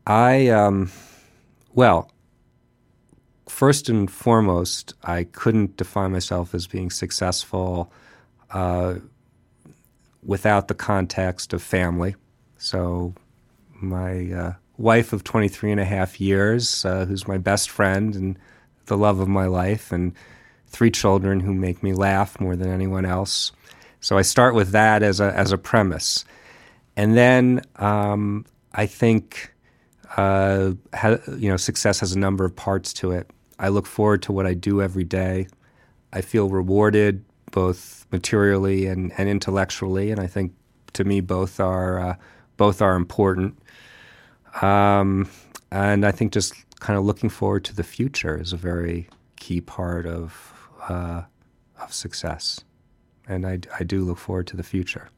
I, 0.07 0.49
um, 0.49 0.91
well, 1.73 2.11
first 3.49 3.89
and 3.89 4.11
foremost, 4.11 4.95
I 5.05 5.25
couldn't 5.25 5.77
define 5.77 6.13
myself 6.13 6.55
as 6.55 6.67
being 6.67 6.91
successful 6.91 7.93
uh, 8.51 8.97
without 10.25 10.69
the 10.69 10.75
context 10.75 11.53
of 11.53 11.63
family. 11.63 12.17
So, 12.63 13.13
my 13.81 14.33
uh, 14.33 14.53
wife 14.79 15.13
of 15.13 15.25
23 15.25 15.73
and 15.73 15.81
a 15.81 15.85
half 15.85 16.21
years, 16.21 16.85
uh, 16.85 17.07
who's 17.07 17.27
my 17.27 17.37
best 17.37 17.69
friend 17.69 18.15
and 18.15 18.39
the 18.87 18.97
love 18.97 19.19
of 19.19 19.27
my 19.27 19.47
life, 19.47 19.91
and 19.91 20.13
three 20.69 20.93
children 20.93 21.41
who 21.41 21.55
make 21.55 21.83
me 21.83 21.93
laugh 21.93 22.39
more 22.39 22.55
than 22.55 22.71
anyone 22.71 23.05
else. 23.05 23.51
So 24.01 24.17
I 24.17 24.23
start 24.23 24.55
with 24.55 24.71
that 24.71 25.03
as 25.03 25.19
a 25.19 25.37
as 25.37 25.51
a 25.51 25.59
premise, 25.59 26.25
and 26.97 27.17
then 27.17 27.63
um, 27.77 28.47
I 28.73 28.87
think 28.87 29.53
uh, 30.17 30.75
ha, 30.95 31.17
you 31.37 31.49
know 31.49 31.57
success 31.57 31.99
has 31.99 32.13
a 32.13 32.19
number 32.19 32.45
of 32.45 32.55
parts 32.55 32.93
to 32.93 33.11
it. 33.11 33.29
I 33.59 33.71
look 33.71 33.87
forward 33.87 34.23
to 34.23 34.33
what 34.33 34.47
I 34.47 34.55
do 34.55 34.81
every 34.81 35.05
day. 35.05 35.49
I 36.13 36.21
feel 36.21 36.49
rewarded 36.49 37.25
both 37.51 38.07
materially 38.13 38.87
and, 38.87 39.13
and 39.19 39.29
intellectually, 39.29 40.13
and 40.13 40.21
I 40.21 40.29
think 40.29 40.53
to 40.93 41.03
me 41.03 41.21
both 41.21 41.59
are 41.59 41.99
uh, 41.99 42.17
both 42.57 42.83
are 42.83 42.95
important. 42.95 43.59
Um, 44.61 45.29
and 45.71 46.05
I 46.05 46.11
think 46.11 46.33
just 46.33 46.55
kind 46.81 46.99
of 46.99 47.05
looking 47.05 47.31
forward 47.31 47.65
to 47.65 47.75
the 47.75 47.85
future 47.85 48.39
is 48.39 48.53
a 48.53 48.57
very 48.57 49.09
key 49.37 49.61
part 49.61 50.07
of 50.07 50.55
uh, 50.89 51.23
of 51.81 51.93
success. 51.93 52.61
And 53.27 53.47
I, 53.47 53.61
I 53.79 53.85
do 53.85 54.05
look 54.05 54.19
forward 54.19 54.47
to 54.49 54.57
the 54.57 54.63
future. 54.63 55.09